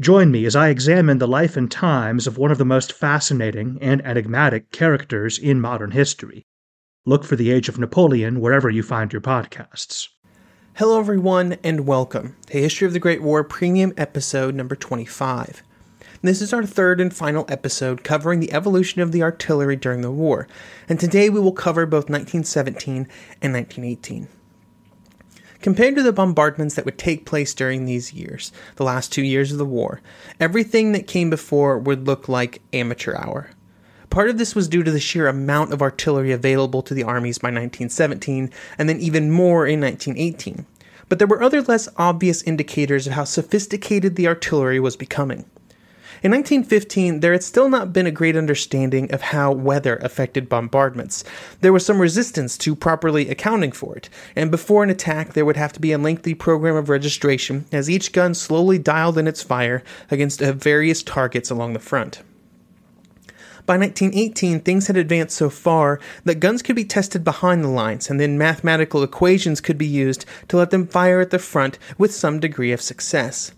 [0.00, 3.78] Join me as I examine the life and times of one of the most fascinating
[3.80, 6.44] and enigmatic characters in modern history.
[7.06, 10.08] Look for The Age of Napoleon wherever you find your podcasts.
[10.74, 15.62] Hello, everyone, and welcome to History of the Great War Premium Episode number 25.
[16.22, 20.10] This is our third and final episode covering the evolution of the artillery during the
[20.10, 20.48] war,
[20.88, 23.06] and today we will cover both 1917
[23.40, 24.26] and 1918.
[25.64, 29.50] Compared to the bombardments that would take place during these years, the last two years
[29.50, 30.02] of the war,
[30.38, 33.48] everything that came before would look like amateur hour.
[34.10, 37.38] Part of this was due to the sheer amount of artillery available to the armies
[37.38, 40.66] by 1917, and then even more in 1918.
[41.08, 45.46] But there were other less obvious indicators of how sophisticated the artillery was becoming.
[46.24, 51.22] In 1915, there had still not been a great understanding of how weather affected bombardments.
[51.60, 55.58] There was some resistance to properly accounting for it, and before an attack, there would
[55.58, 59.42] have to be a lengthy program of registration as each gun slowly dialed in its
[59.42, 62.22] fire against uh, various targets along the front.
[63.66, 68.08] By 1918, things had advanced so far that guns could be tested behind the lines,
[68.08, 72.14] and then mathematical equations could be used to let them fire at the front with
[72.14, 73.52] some degree of success.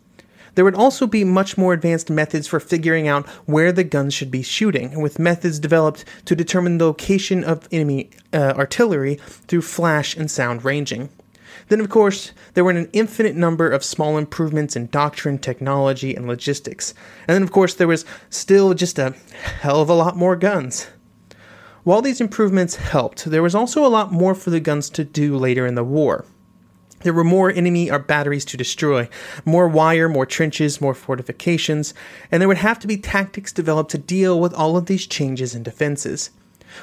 [0.56, 4.30] There would also be much more advanced methods for figuring out where the guns should
[4.30, 9.16] be shooting, with methods developed to determine the location of enemy uh, artillery
[9.48, 11.10] through flash and sound ranging.
[11.68, 16.26] Then, of course, there were an infinite number of small improvements in doctrine, technology, and
[16.26, 16.94] logistics.
[17.28, 19.14] And then, of course, there was still just a
[19.60, 20.86] hell of a lot more guns.
[21.84, 25.36] While these improvements helped, there was also a lot more for the guns to do
[25.36, 26.24] later in the war.
[27.06, 29.08] There were more enemy or batteries to destroy,
[29.44, 31.94] more wire, more trenches, more fortifications,
[32.32, 35.54] and there would have to be tactics developed to deal with all of these changes
[35.54, 36.30] in defenses.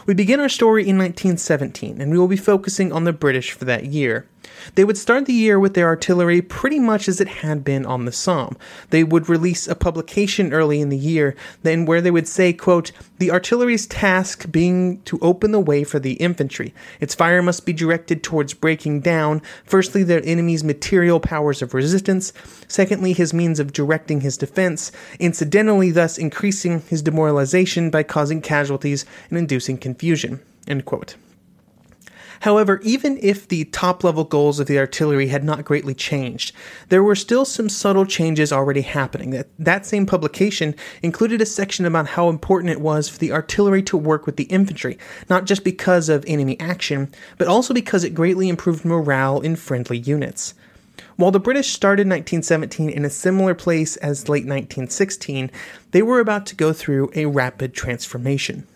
[0.05, 3.65] We begin our story in 1917, and we will be focusing on the British for
[3.65, 4.25] that year.
[4.75, 8.05] They would start the year with their artillery pretty much as it had been on
[8.05, 8.57] the Somme.
[8.89, 12.91] They would release a publication early in the year, then where they would say, quote,
[13.19, 16.73] the artillery's task being to open the way for the infantry.
[16.99, 22.33] Its fire must be directed towards breaking down, firstly, the enemy's material powers of resistance,
[22.67, 29.05] secondly, his means of directing his defense, incidentally, thus increasing his demoralization by causing casualties
[29.29, 30.39] and inducing confusion.
[30.67, 31.15] End quote.
[32.43, 36.53] However, even if the top level goals of the artillery had not greatly changed,
[36.89, 39.29] there were still some subtle changes already happening.
[39.29, 43.81] That, that same publication included a section about how important it was for the artillery
[43.83, 44.97] to work with the infantry,
[45.29, 49.97] not just because of enemy action, but also because it greatly improved morale in friendly
[49.97, 50.53] units.
[51.15, 55.49] While the British started 1917 in a similar place as late 1916,
[55.91, 58.67] they were about to go through a rapid transformation.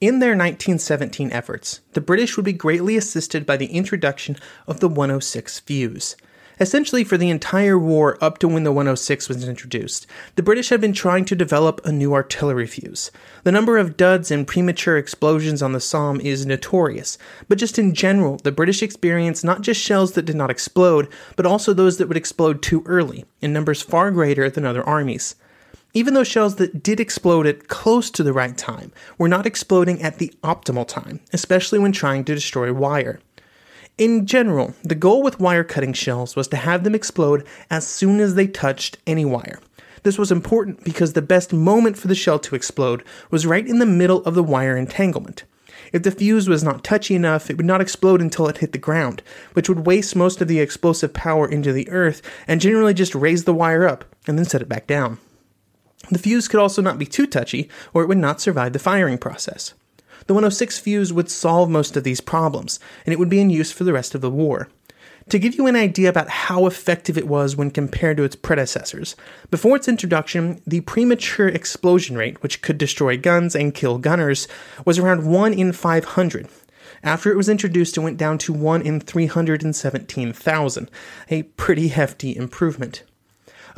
[0.00, 4.88] In their 1917 efforts, the British would be greatly assisted by the introduction of the
[4.88, 6.16] 106 fuse.
[6.58, 10.06] Essentially, for the entire war up to when the 106 was introduced,
[10.36, 13.10] the British had been trying to develop a new artillery fuse.
[13.44, 17.92] The number of duds and premature explosions on the Somme is notorious, but just in
[17.92, 22.08] general, the British experienced not just shells that did not explode, but also those that
[22.08, 25.34] would explode too early, in numbers far greater than other armies.
[25.92, 30.00] Even those shells that did explode at close to the right time were not exploding
[30.02, 33.18] at the optimal time, especially when trying to destroy wire.
[33.98, 38.20] In general, the goal with wire cutting shells was to have them explode as soon
[38.20, 39.58] as they touched any wire.
[40.04, 43.80] This was important because the best moment for the shell to explode was right in
[43.80, 45.42] the middle of the wire entanglement.
[45.92, 48.78] If the fuse was not touchy enough, it would not explode until it hit the
[48.78, 49.22] ground,
[49.54, 53.44] which would waste most of the explosive power into the earth and generally just raise
[53.44, 55.18] the wire up and then set it back down.
[56.08, 59.18] The fuse could also not be too touchy, or it would not survive the firing
[59.18, 59.74] process.
[60.26, 63.72] The 106 fuse would solve most of these problems, and it would be in use
[63.72, 64.68] for the rest of the war.
[65.28, 69.14] To give you an idea about how effective it was when compared to its predecessors,
[69.50, 74.48] before its introduction, the premature explosion rate, which could destroy guns and kill gunners,
[74.84, 76.48] was around 1 in 500.
[77.02, 80.90] After it was introduced, it went down to 1 in 317,000,
[81.28, 83.04] a pretty hefty improvement.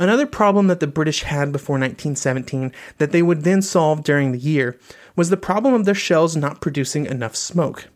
[0.02, 4.38] Another problem that the British had before 1917 that they would then solve during the
[4.38, 4.76] year
[5.14, 7.87] was the problem of their shells not producing enough smoke.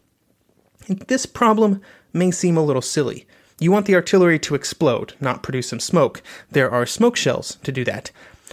[0.87, 1.81] This problem
[2.13, 3.27] may seem a little silly,
[3.59, 6.23] you want the artillery to explode, not produce some smoke.
[6.51, 8.11] There are smoke shells to do that.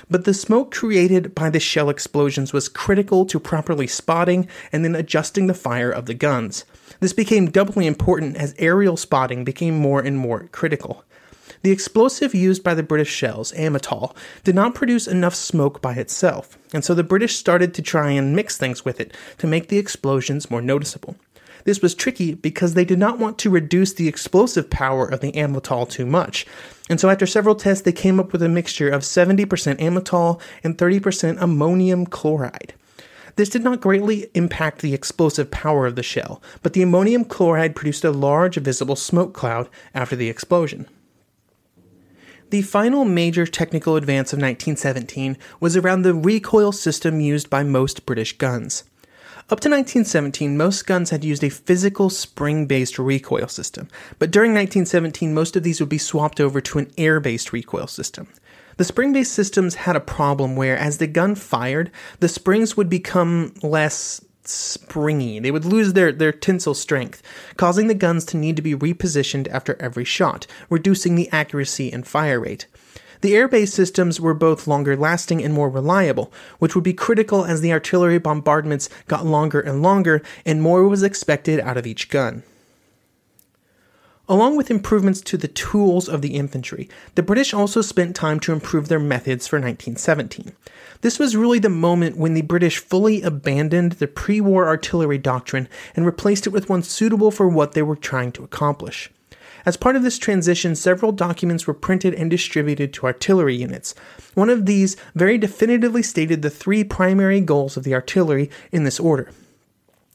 [0.10, 4.96] But the smoke created by the shell explosions was critical to properly spotting and then
[4.96, 6.64] adjusting the fire of the guns.
[7.02, 11.04] This became doubly important as aerial spotting became more and more critical.
[11.64, 14.14] The explosive used by the British shells, amatol,
[14.44, 18.36] did not produce enough smoke by itself, and so the British started to try and
[18.36, 21.16] mix things with it to make the explosions more noticeable.
[21.64, 25.32] This was tricky because they did not want to reduce the explosive power of the
[25.32, 26.46] amatol too much.
[26.90, 29.46] And so after several tests, they came up with a mixture of 70%
[29.80, 32.74] amatol and 30% ammonium chloride.
[33.38, 37.74] This did not greatly impact the explosive power of the shell, but the ammonium chloride
[37.74, 40.88] produced a large visible smoke cloud after the explosion.
[42.54, 48.06] The final major technical advance of 1917 was around the recoil system used by most
[48.06, 48.84] British guns.
[49.50, 53.88] Up to 1917, most guns had used a physical spring based recoil system,
[54.20, 57.88] but during 1917, most of these would be swapped over to an air based recoil
[57.88, 58.28] system.
[58.78, 61.90] The spring based systems had a problem where, as the gun fired,
[62.20, 65.40] the springs would become less springy.
[65.40, 67.22] They would lose their, their tensile strength,
[67.58, 72.06] causing the guns to need to be repositioned after every shot, reducing the accuracy and
[72.06, 72.68] fire rate.
[73.22, 77.46] The air based systems were both longer lasting and more reliable, which would be critical
[77.46, 82.10] as the artillery bombardments got longer and longer, and more was expected out of each
[82.10, 82.44] gun.
[84.30, 88.54] Along with improvements to the tools of the infantry, the British also spent time to
[88.54, 90.54] improve their methods for 1917.
[91.02, 95.68] This was really the moment when the British fully abandoned the pre war artillery doctrine
[95.94, 99.12] and replaced it with one suitable for what they were trying to accomplish.
[99.66, 103.94] As part of this transition, several documents were printed and distributed to artillery units.
[104.36, 109.02] One of these very definitively stated the three primary goals of the artillery in this
[109.02, 109.32] order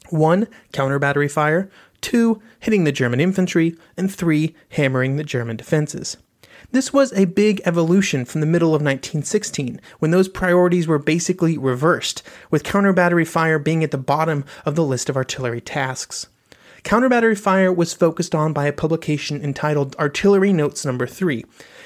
[0.09, 0.47] 1.
[0.71, 1.69] Counter battery fire,
[2.01, 2.41] 2.
[2.59, 4.55] Hitting the German infantry, and 3.
[4.69, 6.17] Hammering the German defenses.
[6.71, 11.57] This was a big evolution from the middle of 1916, when those priorities were basically
[11.57, 16.27] reversed, with counter battery fire being at the bottom of the list of artillery tasks.
[16.83, 21.43] Counter-battery fire was focused on by a publication entitled Artillery Notes Number 3,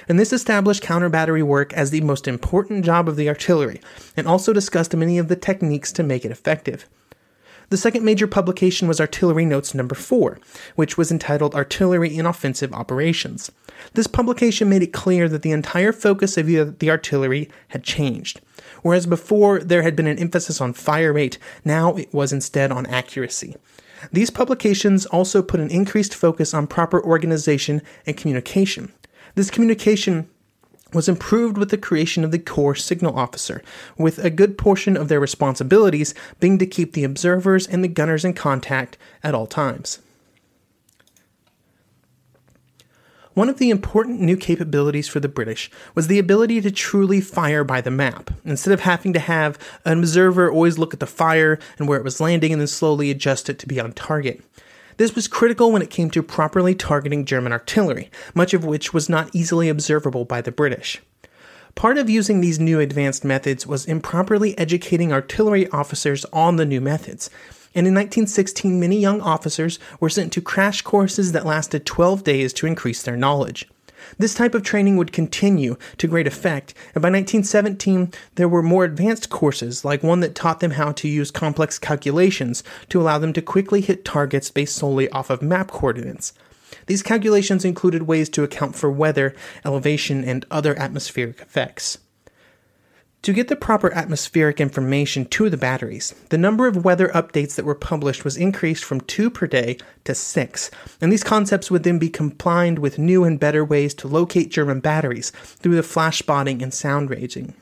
[0.07, 3.81] and this established counter-battery work as the most important job of the artillery,
[4.15, 6.87] and also discussed many of the techniques to make it effective.
[7.69, 10.39] The second major publication was Artillery Notes Number 4,
[10.75, 13.51] which was entitled Artillery in Offensive Operations.
[13.93, 18.41] This publication made it clear that the entire focus of the artillery had changed.
[18.81, 22.85] Whereas before there had been an emphasis on fire rate, now it was instead on
[22.87, 23.55] accuracy.
[24.11, 28.91] These publications also put an increased focus on proper organization and communication.
[29.35, 30.29] This communication
[30.93, 33.61] was improved with the creation of the Corps Signal Officer,
[33.97, 38.25] with a good portion of their responsibilities being to keep the observers and the gunners
[38.25, 39.99] in contact at all times.
[43.33, 47.63] One of the important new capabilities for the British was the ability to truly fire
[47.63, 51.57] by the map, instead of having to have an observer always look at the fire
[51.79, 54.43] and where it was landing and then slowly adjust it to be on target.
[54.97, 59.09] This was critical when it came to properly targeting German artillery, much of which was
[59.09, 61.01] not easily observable by the British.
[61.75, 66.79] Part of using these new advanced methods was improperly educating artillery officers on the new
[66.79, 67.29] methods,
[67.75, 72.53] and in 1916, many young officers were sent to crash courses that lasted 12 days
[72.53, 73.67] to increase their knowledge.
[74.17, 78.83] This type of training would continue to great effect, and by 1917, there were more
[78.83, 83.33] advanced courses, like one that taught them how to use complex calculations to allow them
[83.33, 86.33] to quickly hit targets based solely off of map coordinates.
[86.87, 91.97] These calculations included ways to account for weather, elevation, and other atmospheric effects.
[93.23, 97.63] To get the proper atmospheric information to the batteries, the number of weather updates that
[97.63, 101.99] were published was increased from two per day to six, and these concepts would then
[101.99, 106.61] be combined with new and better ways to locate German batteries through the flash spotting
[106.61, 107.53] and sound ranging.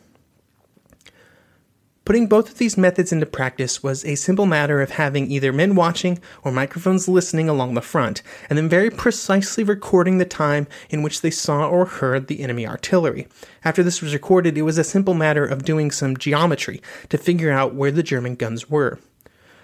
[2.11, 5.75] Putting both of these methods into practice was a simple matter of having either men
[5.75, 11.03] watching or microphones listening along the front, and then very precisely recording the time in
[11.03, 13.29] which they saw or heard the enemy artillery.
[13.63, 17.49] After this was recorded, it was a simple matter of doing some geometry to figure
[17.49, 18.99] out where the German guns were.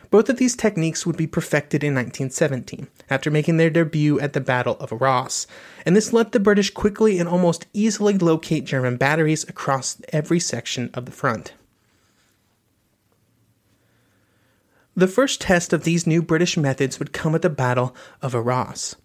[0.10, 4.40] Both of these techniques would be perfected in 1917, after making their debut at the
[4.40, 5.48] Battle of Arras,
[5.86, 10.90] and this let the British quickly and almost easily locate German batteries across every section
[10.94, 11.52] of the front.
[14.98, 18.96] The first test of these new British methods would come at the Battle of Arras.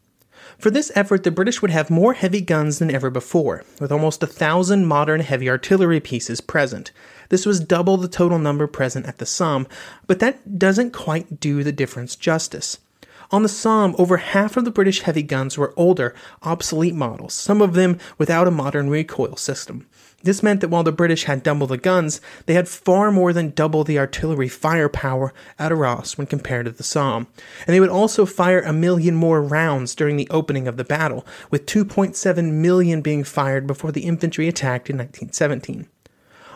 [0.57, 4.23] For this effort, the British would have more heavy guns than ever before, with almost
[4.23, 6.93] a thousand modern heavy artillery pieces present.
[7.29, 9.67] This was double the total number present at the Somme,
[10.07, 12.79] but that doesn't quite do the difference justice.
[13.31, 17.61] On the Somme, over half of the British heavy guns were older, obsolete models, some
[17.61, 19.87] of them without a modern recoil system.
[20.23, 23.51] This meant that while the British had double the guns, they had far more than
[23.51, 27.27] double the artillery firepower at Arras when compared to the Somme.
[27.67, 31.27] And they would also fire a million more rounds during the opening of the battle,
[31.51, 35.89] with 2.7 million being fired before the infantry attacked in 1917.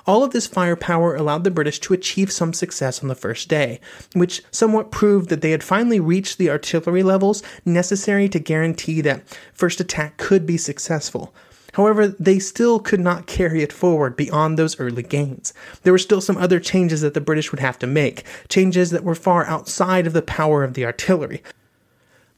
[0.06, 3.80] All of this firepower allowed the British to achieve some success on the first day,
[4.12, 9.24] which somewhat proved that they had finally reached the artillery levels necessary to guarantee that
[9.52, 11.34] first attack could be successful.
[11.76, 15.52] However, they still could not carry it forward beyond those early gains.
[15.82, 19.04] There were still some other changes that the British would have to make, changes that
[19.04, 21.42] were far outside of the power of the artillery.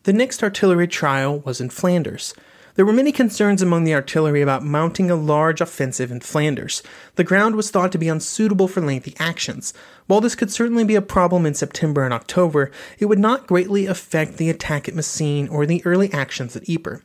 [0.02, 2.34] The next artillery trial was in Flanders.
[2.74, 6.82] There were many concerns among the artillery about mounting a large offensive in Flanders.
[7.14, 9.72] The ground was thought to be unsuitable for lengthy actions.
[10.08, 13.86] While this could certainly be a problem in September and October, it would not greatly
[13.86, 17.02] affect the attack at Messines or the early actions at Ypres.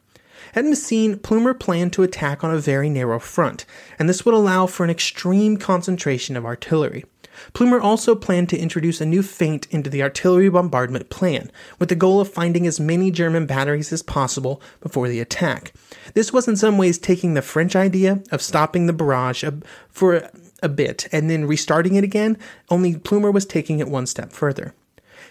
[0.55, 3.65] At Messines, Plumer planned to attack on a very narrow front,
[3.97, 7.05] and this would allow for an extreme concentration of artillery.
[7.53, 11.95] Plumer also planned to introduce a new feint into the artillery bombardment plan, with the
[11.95, 15.73] goal of finding as many German batteries as possible before the attack.
[16.13, 19.43] This was in some ways taking the French idea of stopping the barrage
[19.89, 20.29] for
[20.61, 22.37] a bit and then restarting it again,
[22.69, 24.75] only Plumer was taking it one step further.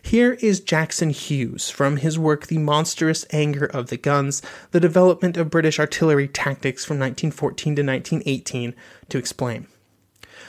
[0.02, 4.42] Here is Jackson Hughes from his work The Monstrous Anger of the Guns,
[4.72, 8.74] the development of British artillery tactics from 1914 to 1918,
[9.08, 9.68] to explain.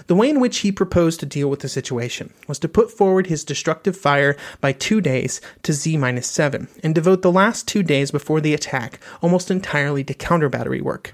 [0.07, 3.27] The way in which he proposed to deal with the situation was to put forward
[3.27, 8.11] his destructive fire by two days to Z 7 and devote the last two days
[8.11, 11.13] before the attack almost entirely to counter battery work.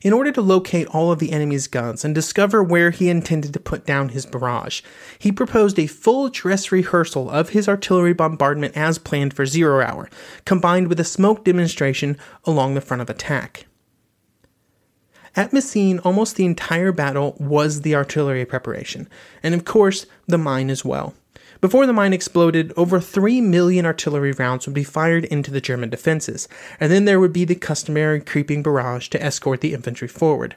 [0.00, 3.60] In order to locate all of the enemy's guns and discover where he intended to
[3.60, 4.80] put down his barrage,
[5.18, 10.08] he proposed a full dress rehearsal of his artillery bombardment as planned for zero hour,
[10.44, 13.66] combined with a smoke demonstration along the front of attack.
[15.34, 19.08] At Messines, almost the entire battle was the artillery preparation,
[19.42, 21.14] and of course, the mine as well.
[21.60, 25.90] Before the mine exploded, over 3 million artillery rounds would be fired into the German
[25.90, 26.46] defenses,
[26.78, 30.54] and then there would be the customary creeping barrage to escort the infantry forward.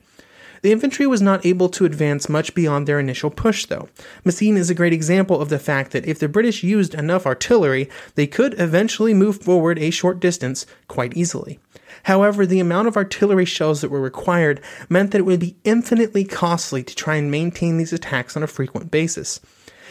[0.62, 3.90] The infantry was not able to advance much beyond their initial push, though.
[4.24, 7.90] Messines is a great example of the fact that if the British used enough artillery,
[8.14, 11.60] they could eventually move forward a short distance quite easily.
[12.04, 16.26] However, the amount of artillery shells that were required meant that it would be infinitely
[16.26, 19.40] costly to try and maintain these attacks on a frequent basis.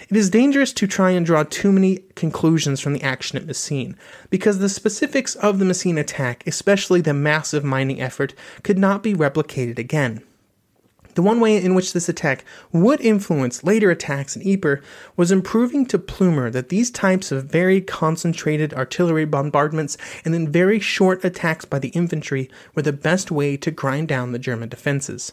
[0.08, 3.96] It is dangerous to try and draw too many conclusions from the action at Messines,
[4.30, 9.14] because the specifics of the Messines attack, especially the massive mining effort, could not be
[9.14, 10.22] replicated again.
[11.14, 14.82] The one way in which this attack would influence later attacks in Ypres
[15.16, 20.78] was improving to Plumer that these types of very concentrated artillery bombardments and then very
[20.78, 25.32] short attacks by the infantry were the best way to grind down the German defenses.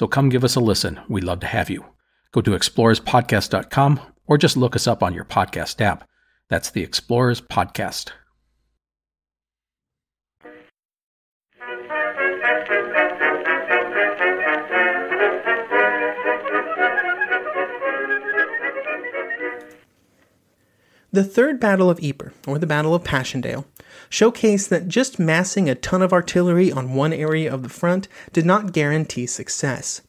[0.00, 0.98] So come give us a listen.
[1.10, 1.84] We'd love to have you.
[2.32, 6.08] Go to explorerspodcast.com or just look us up on your podcast app.
[6.48, 8.08] That's the Explorers Podcast.
[21.12, 23.66] The Third Battle of Ypres, or the Battle of Passchendaele,
[24.10, 28.46] showcased that just massing a ton of artillery on one area of the front did
[28.46, 30.02] not guarantee success.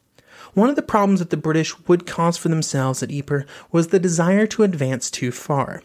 [0.54, 4.00] One of the problems that the British would cause for themselves at Ypres was the
[4.00, 5.82] desire to advance too far.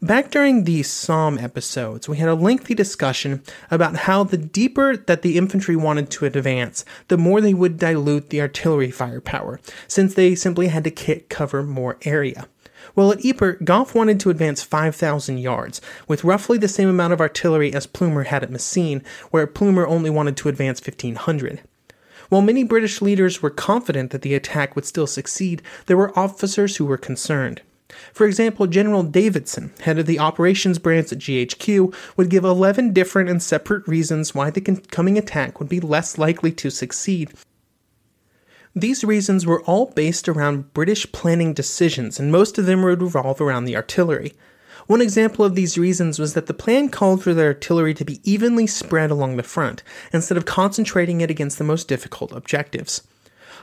[0.00, 5.20] Back during the Somme episodes, we had a lengthy discussion about how the deeper that
[5.20, 10.34] the infantry wanted to advance, the more they would dilute the artillery firepower, since they
[10.34, 12.48] simply had to cover more area.
[12.96, 17.20] Well, at Ypres, Gough wanted to advance 5,000 yards, with roughly the same amount of
[17.20, 21.60] artillery as Plumer had at Messines, where Plumer only wanted to advance 1,500.
[22.30, 26.76] While many British leaders were confident that the attack would still succeed, there were officers
[26.76, 27.60] who were concerned.
[28.14, 33.28] For example, General Davidson, head of the operations branch at GHQ, would give 11 different
[33.28, 37.34] and separate reasons why the coming attack would be less likely to succeed
[38.78, 43.40] these reasons were all based around British planning decisions, and most of them would revolve
[43.40, 44.34] around the artillery.
[44.86, 48.20] One example of these reasons was that the plan called for the artillery to be
[48.22, 53.02] evenly spread along the front, instead of concentrating it against the most difficult objectives.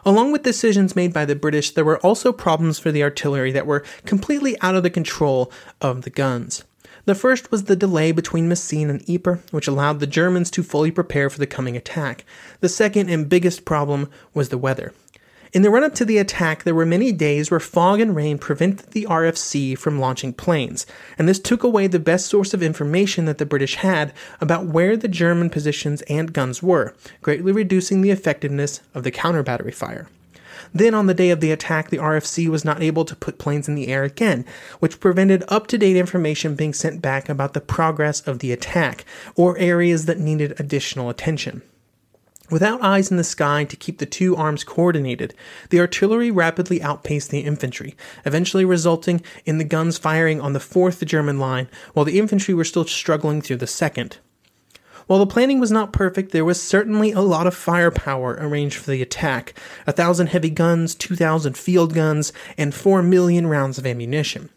[0.04, 3.68] Along with decisions made by the British, there were also problems for the artillery that
[3.68, 6.64] were completely out of the control of the guns.
[7.06, 10.90] The first was the delay between Messines and Ypres, which allowed the Germans to fully
[10.90, 12.26] prepare for the coming attack.
[12.62, 14.94] The second and biggest problem was the weather.
[15.54, 18.40] In the run up to the attack, there were many days where fog and rain
[18.40, 23.26] prevented the RFC from launching planes, and this took away the best source of information
[23.26, 28.10] that the British had about where the German positions and guns were, greatly reducing the
[28.10, 30.08] effectiveness of the counter battery fire.
[30.74, 33.68] Then, on the day of the attack, the RFC was not able to put planes
[33.68, 34.46] in the air again,
[34.80, 39.06] which prevented up to date information being sent back about the progress of the attack
[39.36, 41.62] or areas that needed additional attention.
[42.54, 45.34] Without eyes in the sky to keep the two arms coordinated,
[45.72, 47.96] the artillery rapidly outpaced the infantry,
[48.28, 52.64] eventually resulting in the guns firing on the fourth German line, while the infantry were
[52.64, 54.20] still struggling through the second.
[55.08, 58.92] While the planning was not perfect, there was certainly a lot of firepower arranged for
[58.92, 59.56] the attack
[59.88, 64.52] a thousand heavy guns, two thousand field guns, and four million rounds of ammunition.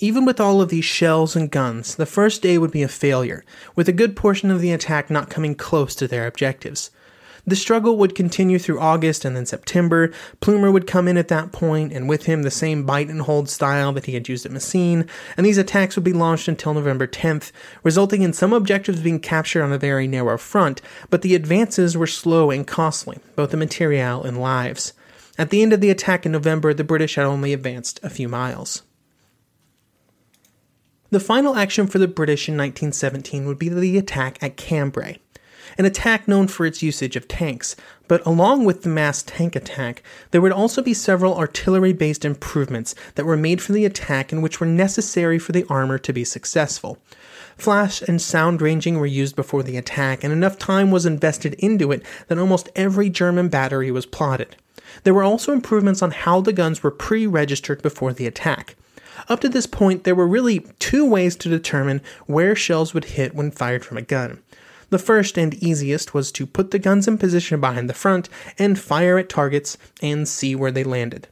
[0.00, 3.44] Even with all of these shells and guns, the first day would be a failure,
[3.74, 6.92] with a good portion of the attack not coming close to their objectives.
[7.44, 10.12] The struggle would continue through August and then September.
[10.38, 13.50] Plumer would come in at that point, and with him the same bite and hold
[13.50, 15.06] style that he had used at Messines,
[15.36, 17.50] and these attacks would be launched until November 10th,
[17.82, 20.80] resulting in some objectives being captured on a very narrow front,
[21.10, 24.92] but the advances were slow and costly, both in material and lives.
[25.36, 28.28] At the end of the attack in November, the British had only advanced a few
[28.28, 28.82] miles.
[31.10, 35.18] The final action for the British in 1917 would be the attack at Cambrai,
[35.78, 37.76] an attack known for its usage of tanks,
[38.08, 42.94] but along with the mass tank attack, there would also be several artillery based improvements
[43.14, 46.24] that were made for the attack and which were necessary for the armor to be
[46.24, 46.98] successful.
[47.56, 51.90] Flash and sound ranging were used before the attack, and enough time was invested into
[51.90, 54.56] it that almost every German battery was plotted.
[55.04, 58.76] There were also improvements on how the guns were pre registered before the attack.
[59.28, 63.34] Up to this point, there were really two ways to determine where shells would hit
[63.34, 64.40] when fired from a gun.
[64.90, 68.28] The first and easiest was to put the guns in position behind the front
[68.58, 71.28] and fire at targets and see where they landed.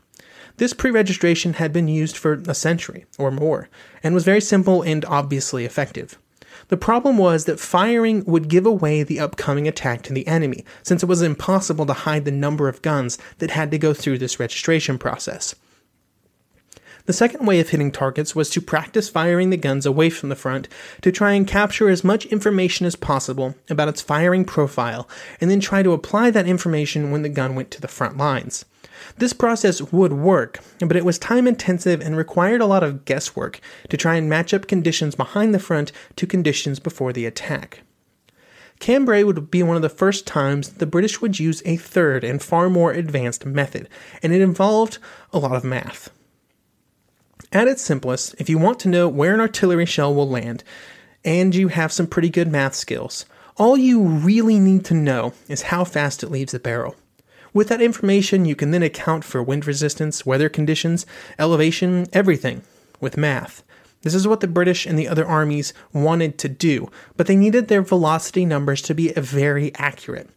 [0.59, 3.68] This pre registration had been used for a century or more
[4.03, 6.18] and was very simple and obviously effective.
[6.68, 11.03] The problem was that firing would give away the upcoming attack to the enemy, since
[11.03, 14.40] it was impossible to hide the number of guns that had to go through this
[14.40, 15.55] registration process.
[17.07, 20.35] The second way of hitting targets was to practice firing the guns away from the
[20.35, 20.69] front
[21.03, 25.09] to try and capture as much information as possible about its firing profile,
[25.40, 28.64] and then try to apply that information when the gun went to the front lines.
[29.19, 33.61] This process would work, but it was time intensive and required a lot of guesswork
[33.88, 37.83] to try and match up conditions behind the front to conditions before the attack.
[38.81, 42.42] Cambrai would be one of the first times the British would use a third and
[42.42, 43.88] far more advanced method,
[44.25, 44.99] and it involved
[45.33, 46.11] a lot of math.
[47.57, 50.62] At its simplest, if you want to know where an artillery shell will land,
[51.25, 53.25] and you have some pretty good math skills,
[53.57, 56.97] all you really need to know is how fast it leaves the barrel.
[57.55, 61.07] With that information, you can then account for wind resistance, weather conditions,
[61.38, 62.61] elevation, everything
[63.01, 63.62] with math.
[64.03, 67.69] This is what the British and the other armies wanted to do, but they needed
[67.69, 70.29] their velocity numbers to be very accurate.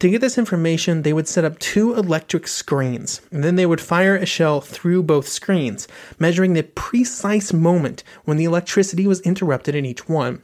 [0.00, 3.80] To get this information, they would set up two electric screens, and then they would
[3.80, 5.88] fire a shell through both screens,
[6.20, 10.40] measuring the precise moment when the electricity was interrupted in each one.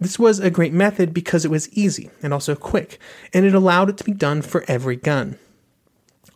[0.00, 3.00] This was a great method because it was easy and also quick,
[3.34, 5.36] and it allowed it to be done for every gun.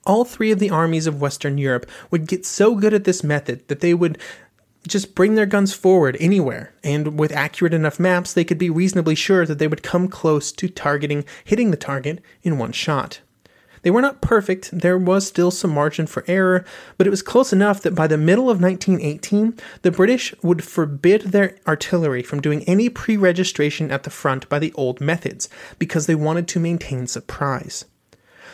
[0.04, 3.66] All three of the armies of Western Europe would get so good at this method
[3.68, 4.18] that they would
[4.86, 9.14] just bring their guns forward anywhere, and with accurate enough maps, they could be reasonably
[9.14, 13.20] sure that they would come close to targeting, hitting the target in one shot.
[13.82, 16.64] They were not perfect, there was still some margin for error,
[16.98, 21.22] but it was close enough that by the middle of 1918, the British would forbid
[21.22, 26.06] their artillery from doing any pre registration at the front by the old methods, because
[26.06, 27.84] they wanted to maintain surprise.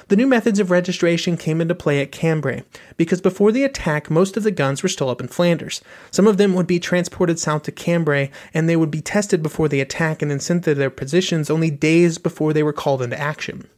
[0.08, 2.64] The new methods of registration came into play at Cambrai,
[2.96, 5.80] because before the attack, most of the guns were still up in Flanders.
[6.10, 9.68] Some of them would be transported south to Cambrai, and they would be tested before
[9.68, 13.18] the attack and then sent to their positions only days before they were called into
[13.20, 13.68] action.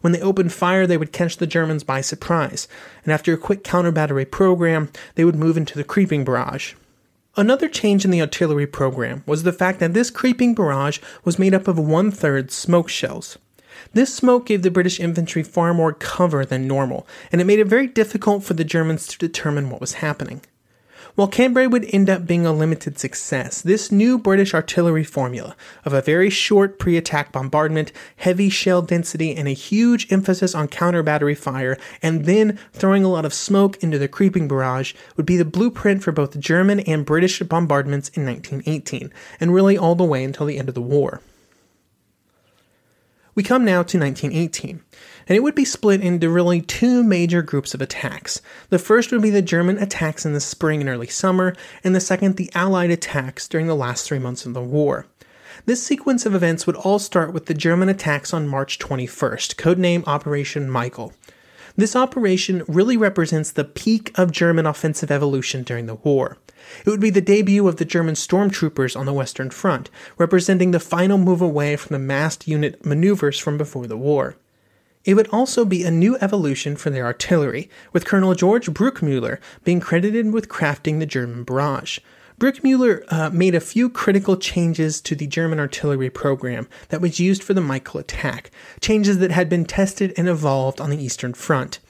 [0.00, 2.68] When they opened fire, they would catch the Germans by surprise,
[3.04, 6.74] and after a quick counter battery program, they would move into the creeping barrage.
[7.36, 11.54] Another change in the artillery program was the fact that this creeping barrage was made
[11.54, 13.38] up of one third smoke shells.
[13.92, 17.66] This smoke gave the British infantry far more cover than normal, and it made it
[17.66, 20.42] very difficult for the Germans to determine what was happening.
[21.16, 25.92] While Cambrai would end up being a limited success, this new British artillery formula of
[25.92, 31.02] a very short pre attack bombardment, heavy shell density, and a huge emphasis on counter
[31.02, 35.36] battery fire, and then throwing a lot of smoke into the creeping barrage would be
[35.36, 40.22] the blueprint for both German and British bombardments in 1918, and really all the way
[40.22, 41.20] until the end of the war.
[43.34, 44.82] We come now to 1918,
[45.28, 48.42] and it would be split into really two major groups of attacks.
[48.70, 52.00] The first would be the German attacks in the spring and early summer, and the
[52.00, 55.06] second, the Allied attacks during the last three months of the war.
[55.66, 60.06] This sequence of events would all start with the German attacks on March 21st, codename
[60.06, 61.12] Operation Michael.
[61.76, 66.38] This operation really represents the peak of German offensive evolution during the war.
[66.84, 70.80] It would be the debut of the German stormtroopers on the Western Front, representing the
[70.80, 74.36] final move away from the massed unit maneuvers from before the war.
[75.04, 79.80] It would also be a new evolution for their artillery, with Colonel George Bruchmüller being
[79.80, 82.00] credited with crafting the German barrage.
[82.40, 87.42] Bruchmüller uh, made a few critical changes to the German artillery program that was used
[87.42, 88.50] for the Michael attack,
[88.80, 91.80] changes that had been tested and evolved on the Eastern Front.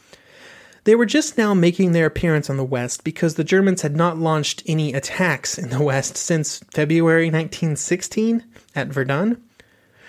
[0.83, 4.19] They were just now making their appearance on the West because the Germans had not
[4.19, 8.43] launched any attacks in the West since February 1916
[8.75, 9.41] at Verdun.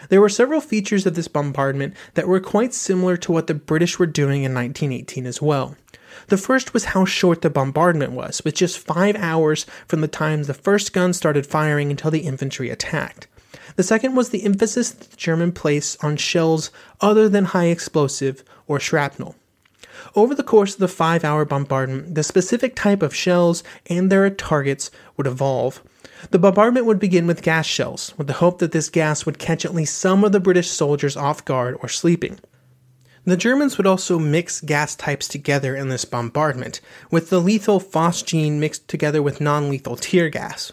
[0.09, 3.99] There were several features of this bombardment that were quite similar to what the British
[3.99, 5.75] were doing in 1918 as well.
[6.27, 10.43] The first was how short the bombardment was, with just five hours from the time
[10.43, 13.27] the first gun started firing until the infantry attacked.
[13.75, 18.79] The second was the emphasis the German placed on shells other than high explosive or
[18.79, 19.35] shrapnel.
[20.15, 24.29] Over the course of the five hour bombardment, the specific type of shells and their
[24.29, 25.81] targets would evolve.
[26.31, 29.65] The bombardment would begin with gas shells, with the hope that this gas would catch
[29.65, 32.39] at least some of the British soldiers off guard or sleeping.
[33.23, 36.81] The Germans would also mix gas types together in this bombardment,
[37.11, 40.71] with the lethal phosgene mixed together with non lethal tear gas.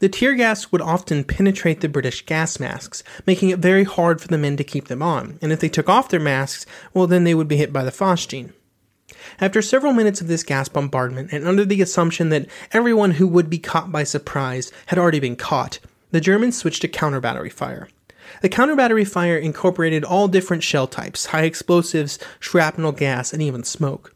[0.00, 4.28] The tear gas would often penetrate the British gas masks, making it very hard for
[4.28, 7.24] the men to keep them on, and if they took off their masks, well, then
[7.24, 8.52] they would be hit by the phosgene.
[9.40, 13.48] After several minutes of this gas bombardment, and under the assumption that everyone who would
[13.48, 15.78] be caught by surprise had already been caught,
[16.10, 17.88] the Germans switched to counter battery fire.
[18.42, 23.64] The counter battery fire incorporated all different shell types high explosives, shrapnel gas, and even
[23.64, 24.14] smoke.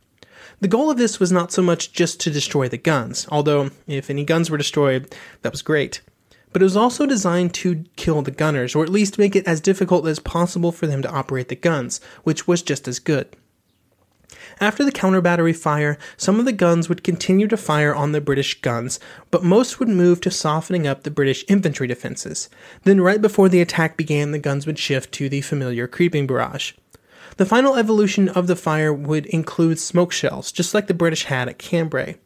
[0.61, 4.09] The goal of this was not so much just to destroy the guns, although if
[4.09, 6.03] any guns were destroyed, that was great.
[6.53, 9.61] But it was also designed to kill the gunners, or at least make it as
[9.61, 13.35] difficult as possible for them to operate the guns, which was just as good.
[14.61, 18.21] After the counter battery fire, some of the guns would continue to fire on the
[18.21, 22.49] British guns, but most would move to softening up the British infantry defenses.
[22.85, 26.73] Then, right before the attack began, the guns would shift to the familiar creeping barrage.
[27.37, 31.49] The final evolution of the fire would include smoke shells, just like the British had
[31.49, 32.16] at Cambrai.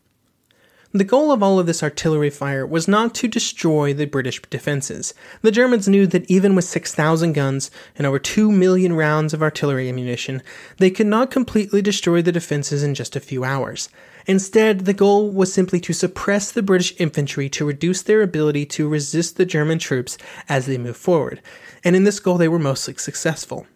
[0.96, 5.12] The goal of all of this artillery fire was not to destroy the British defenses.
[5.42, 9.90] The Germans knew that even with 6,000 guns and over 2 million rounds of artillery
[9.90, 10.42] ammunition,
[10.78, 13.90] they could not completely destroy the defenses in just a few hours.
[14.26, 18.88] Instead, the goal was simply to suppress the British infantry to reduce their ability to
[18.88, 20.16] resist the German troops
[20.48, 21.42] as they moved forward,
[21.84, 23.66] and in this goal they were mostly successful.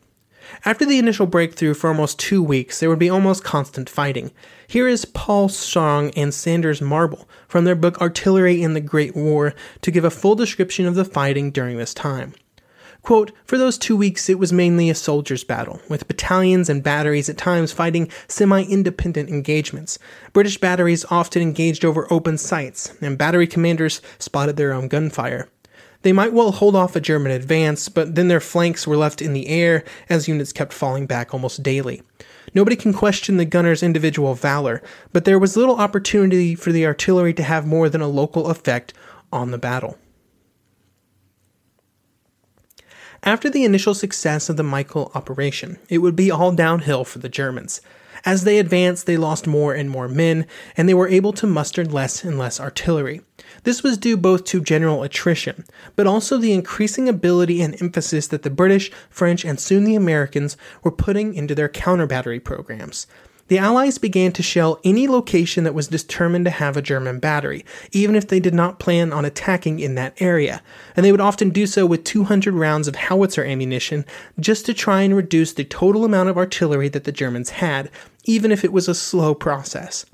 [0.64, 4.30] After the initial breakthrough for almost two weeks, there would be almost constant fighting.
[4.66, 9.54] Here is Paul Strong and Sanders Marble from their book Artillery in the Great War
[9.82, 12.34] to give a full description of the fighting during this time.
[13.02, 17.28] Quote, For those two weeks, it was mainly a soldier's battle, with battalions and batteries
[17.30, 19.98] at times fighting semi independent engagements.
[20.32, 25.48] British batteries often engaged over open sights, and battery commanders spotted their own gunfire.
[26.02, 29.34] They might well hold off a German advance, but then their flanks were left in
[29.34, 32.02] the air as units kept falling back almost daily.
[32.54, 34.82] Nobody can question the gunners' individual valor,
[35.12, 38.94] but there was little opportunity for the artillery to have more than a local effect
[39.32, 39.98] on the battle.
[43.22, 47.28] After the initial success of the Michael operation, it would be all downhill for the
[47.28, 47.82] Germans.
[48.24, 51.84] As they advanced, they lost more and more men, and they were able to muster
[51.84, 53.20] less and less artillery.
[53.64, 55.64] This was due both to general attrition,
[55.96, 60.56] but also the increasing ability and emphasis that the British, French, and soon the Americans
[60.82, 63.06] were putting into their counter battery programs.
[63.50, 67.64] The Allies began to shell any location that was determined to have a German battery,
[67.90, 70.62] even if they did not plan on attacking in that area,
[70.94, 74.04] and they would often do so with 200 rounds of howitzer ammunition
[74.38, 77.90] just to try and reduce the total amount of artillery that the Germans had,
[78.24, 80.06] even if it was a slow process.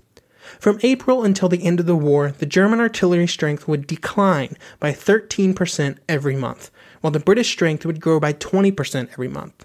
[0.60, 4.92] From April until the end of the war, the German artillery strength would decline by
[4.92, 9.64] 13% every month, while the British strength would grow by 20% every month.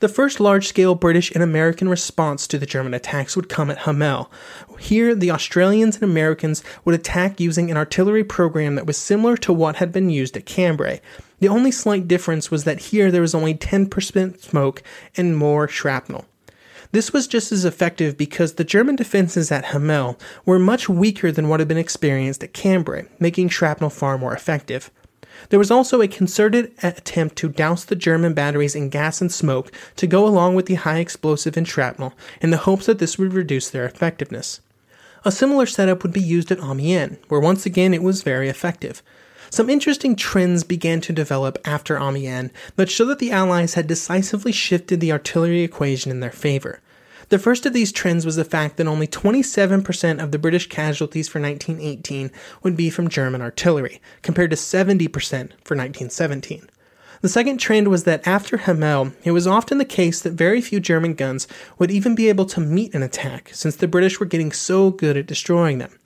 [0.00, 3.80] The first large scale British and American response to the German attacks would come at
[3.80, 4.32] Hamel.
[4.78, 9.52] Here, the Australians and Americans would attack using an artillery program that was similar to
[9.52, 11.02] what had been used at Cambrai.
[11.40, 14.82] The only slight difference was that here there was only 10% smoke
[15.18, 16.24] and more shrapnel.
[16.92, 21.48] This was just as effective because the German defenses at Hamel were much weaker than
[21.48, 24.90] what had been experienced at Cambrai, making shrapnel far more effective.
[25.50, 29.70] There was also a concerted attempt to douse the German batteries in gas and smoke
[29.96, 33.32] to go along with the high explosive and shrapnel in the hopes that this would
[33.32, 34.60] reduce their effectiveness.
[35.24, 39.02] A similar setup would be used at Amiens, where once again it was very effective.
[39.52, 44.52] Some interesting trends began to develop after Amiens that show that the Allies had decisively
[44.52, 46.80] shifted the artillery equation in their favor.
[47.30, 51.28] The first of these trends was the fact that only 27% of the British casualties
[51.28, 52.30] for 1918
[52.62, 55.08] would be from German artillery, compared to 70%
[55.64, 56.68] for 1917.
[57.20, 60.78] The second trend was that after Hamel, it was often the case that very few
[60.80, 64.52] German guns would even be able to meet an attack, since the British were getting
[64.52, 65.98] so good at destroying them.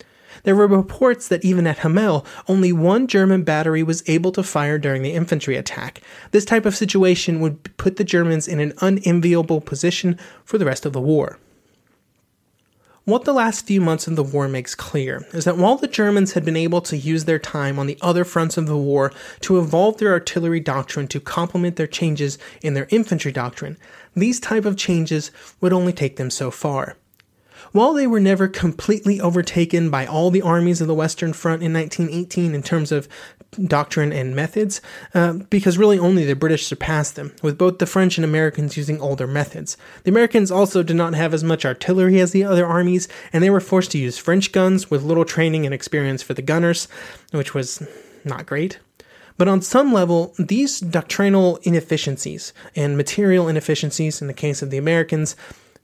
[0.44, 4.78] There were reports that even at Hamel, only one German battery was able to fire
[4.78, 6.00] during the infantry attack.
[6.30, 10.86] This type of situation would put the Germans in an unenviable position for the rest
[10.86, 11.38] of the war.
[13.06, 16.32] What the last few months of the war makes clear is that while the Germans
[16.32, 19.58] had been able to use their time on the other fronts of the war to
[19.58, 23.76] evolve their artillery doctrine to complement their changes in their infantry doctrine,
[24.16, 25.30] these type of changes
[25.60, 26.96] would only take them so far.
[27.74, 31.72] While they were never completely overtaken by all the armies of the Western Front in
[31.72, 33.08] 1918 in terms of
[33.60, 34.80] doctrine and methods,
[35.12, 39.00] uh, because really only the British surpassed them, with both the French and Americans using
[39.00, 39.76] older methods.
[40.04, 43.50] The Americans also did not have as much artillery as the other armies, and they
[43.50, 46.86] were forced to use French guns with little training and experience for the gunners,
[47.32, 47.84] which was
[48.24, 48.78] not great.
[49.36, 54.78] But on some level, these doctrinal inefficiencies and material inefficiencies in the case of the
[54.78, 55.34] Americans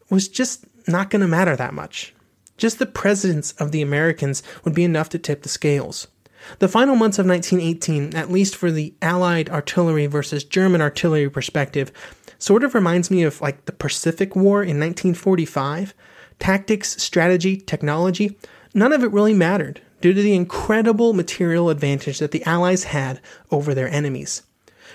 [0.09, 2.15] was just not going to matter that much.
[2.57, 6.09] Just the presence of the Americans would be enough to tip the scales.
[6.59, 11.93] The final months of 1918, at least for the Allied artillery versus German artillery perspective,
[12.39, 15.95] sort of reminds me of like the Pacific War in 1945.
[16.39, 18.39] Tactics, strategy, technology,
[18.75, 23.21] none of it really mattered due to the incredible material advantage that the Allies had
[23.51, 24.43] over their enemies.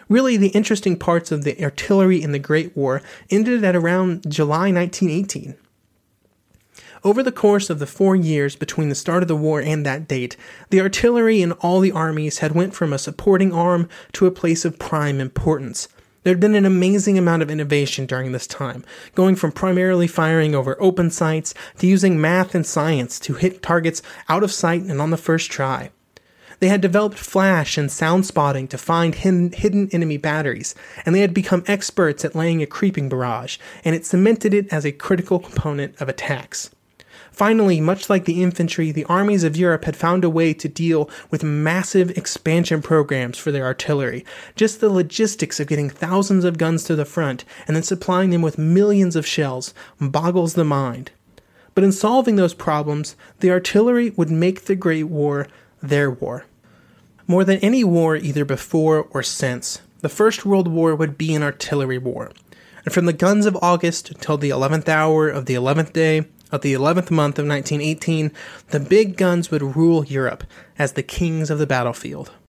[0.09, 4.71] Really, the interesting parts of the artillery in the Great War ended at around July
[4.71, 5.55] 1918.
[7.05, 10.07] Over the course of the four years between the start of the war and that
[10.07, 10.35] date,
[10.71, 14.65] the artillery in all the armies had went from a supporting arm to a place
[14.65, 15.87] of prime importance.
[16.23, 20.55] There had been an amazing amount of innovation during this time, going from primarily firing
[20.55, 24.99] over open sights to using math and science to hit targets out of sight and
[24.99, 25.91] on the first try.
[26.59, 30.73] They had developed flash and sound spotting to find hidden, hidden, enemy batteries,
[31.05, 34.87] and they had become experts at laying a creeping barrage, and it cemented it as
[34.87, 36.71] a critical component of attacks.
[37.35, 41.09] Finally, much like the infantry, the armies of Europe had found a way to deal
[41.29, 44.23] with massive expansion programs for their artillery.
[44.55, 48.41] Just the logistics of getting thousands of guns to the front and then supplying them
[48.41, 51.11] with millions of shells boggles the mind.
[51.73, 55.49] But in solving those problems, the artillery would make the Great War
[55.83, 56.45] their war.
[57.27, 61.43] More than any war either before or since, the First World War would be an
[61.43, 62.31] artillery war.
[62.85, 66.61] And from the guns of August until the 11th hour of the 11th day, of
[66.61, 68.31] the 11th month of 1918,
[68.69, 70.43] the big guns would rule Europe
[70.77, 72.31] as the kings of the battlefield.